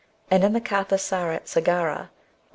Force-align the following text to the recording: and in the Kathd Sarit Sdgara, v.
and 0.31 0.43
in 0.43 0.51
the 0.51 0.59
Kathd 0.59 0.89
Sarit 0.99 1.43
Sdgara, 1.45 2.05
v. 2.05 2.09